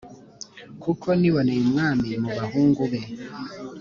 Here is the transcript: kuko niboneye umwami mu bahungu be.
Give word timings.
kuko 0.83 1.07
niboneye 1.19 1.59
umwami 1.65 2.09
mu 2.23 2.31
bahungu 2.37 2.81
be. 2.91 3.01